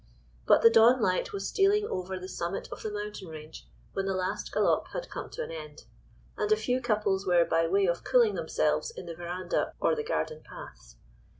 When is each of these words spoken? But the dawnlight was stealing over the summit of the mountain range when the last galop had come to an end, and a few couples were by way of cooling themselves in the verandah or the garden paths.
But 0.47 0.63
the 0.63 0.71
dawnlight 0.71 1.31
was 1.31 1.47
stealing 1.47 1.85
over 1.87 2.17
the 2.17 2.27
summit 2.27 2.67
of 2.71 2.81
the 2.81 2.89
mountain 2.89 3.27
range 3.27 3.67
when 3.93 4.07
the 4.07 4.15
last 4.15 4.51
galop 4.51 4.87
had 4.93 5.11
come 5.11 5.29
to 5.29 5.43
an 5.43 5.51
end, 5.51 5.83
and 6.35 6.51
a 6.51 6.55
few 6.57 6.81
couples 6.81 7.27
were 7.27 7.45
by 7.45 7.67
way 7.67 7.85
of 7.85 8.03
cooling 8.03 8.33
themselves 8.33 8.89
in 8.89 9.05
the 9.05 9.13
verandah 9.15 9.73
or 9.79 9.93
the 9.95 10.03
garden 10.03 10.41
paths. 10.43 10.95